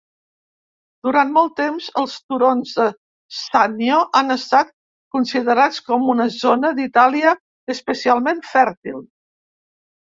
Durant 1.07 1.33
molt 1.35 1.51
temps, 1.59 1.89
els 2.03 2.15
turons 2.33 2.71
de 2.79 2.87
Sannio 3.41 4.01
han 4.23 4.37
estat 4.37 4.73
considerats 5.19 5.87
com 5.91 6.11
una 6.17 6.29
zona 6.41 6.75
d'Itàlia 6.83 7.37
especialment 7.79 8.47
fèrtil. 8.57 9.03